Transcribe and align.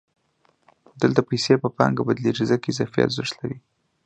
دلته 1.01 1.21
پیسې 1.29 1.53
په 1.63 1.67
پانګه 1.77 2.01
بدلېږي 2.07 2.45
ځکه 2.51 2.65
اضافي 2.69 2.99
ارزښت 3.03 3.33
لري 3.39 3.57